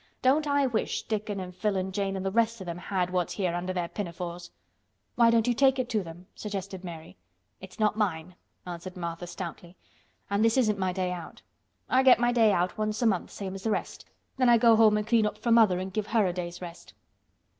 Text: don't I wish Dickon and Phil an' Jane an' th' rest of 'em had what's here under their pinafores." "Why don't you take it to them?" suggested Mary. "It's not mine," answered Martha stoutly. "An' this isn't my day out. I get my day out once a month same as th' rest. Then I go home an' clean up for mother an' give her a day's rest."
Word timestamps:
don't 0.23 0.47
I 0.47 0.65
wish 0.65 1.03
Dickon 1.03 1.39
and 1.39 1.55
Phil 1.55 1.77
an' 1.77 1.91
Jane 1.91 2.15
an' 2.15 2.23
th' 2.23 2.33
rest 2.33 2.59
of 2.59 2.67
'em 2.67 2.79
had 2.79 3.11
what's 3.11 3.33
here 3.33 3.53
under 3.53 3.71
their 3.71 3.87
pinafores." 3.87 4.49
"Why 5.13 5.29
don't 5.29 5.45
you 5.47 5.53
take 5.53 5.77
it 5.77 5.89
to 5.89 6.01
them?" 6.01 6.25
suggested 6.33 6.83
Mary. 6.83 7.17
"It's 7.59 7.77
not 7.79 7.95
mine," 7.99 8.33
answered 8.65 8.97
Martha 8.97 9.27
stoutly. 9.27 9.77
"An' 10.27 10.41
this 10.41 10.57
isn't 10.57 10.79
my 10.79 10.91
day 10.91 11.11
out. 11.11 11.43
I 11.87 12.01
get 12.01 12.17
my 12.19 12.31
day 12.31 12.51
out 12.51 12.79
once 12.79 13.03
a 13.03 13.05
month 13.05 13.29
same 13.29 13.53
as 13.53 13.61
th' 13.61 13.67
rest. 13.67 14.03
Then 14.37 14.49
I 14.49 14.57
go 14.57 14.75
home 14.75 14.97
an' 14.97 15.03
clean 15.03 15.27
up 15.27 15.37
for 15.37 15.51
mother 15.51 15.77
an' 15.79 15.89
give 15.89 16.07
her 16.07 16.25
a 16.25 16.33
day's 16.33 16.63
rest." 16.63 16.95